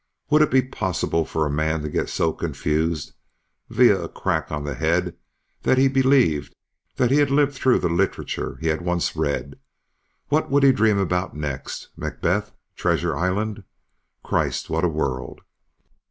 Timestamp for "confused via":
2.33-4.01